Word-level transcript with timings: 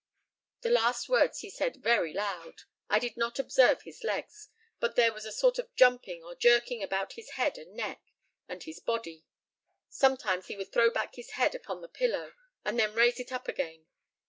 The 0.61 0.71
last 0.71 1.09
words 1.09 1.41
he 1.41 1.51
said 1.51 1.75
very 1.83 2.11
loud. 2.11 2.63
I 2.89 2.97
did 2.97 3.17
not 3.17 3.37
observe 3.37 3.83
his 3.83 4.03
legs, 4.03 4.49
but 4.79 4.95
there 4.95 5.13
was 5.13 5.25
a 5.25 5.31
sort 5.31 5.59
of 5.59 5.75
jumping 5.75 6.23
or 6.23 6.33
jerking 6.33 6.81
about 6.81 7.13
his 7.13 7.29
head 7.33 7.59
and 7.59 7.75
neck, 7.75 8.01
and 8.49 8.63
his 8.63 8.79
body. 8.79 9.25
Sometimes 9.89 10.47
he 10.47 10.57
would 10.57 10.71
throw 10.71 10.89
back 10.89 11.13
his 11.17 11.33
head 11.33 11.53
upon 11.53 11.81
the 11.81 11.87
pillow, 11.87 12.33
and 12.65 12.79
then 12.79 12.95
raise 12.95 13.19
it 13.19 13.31
up 13.31 13.47
again. 13.47 13.85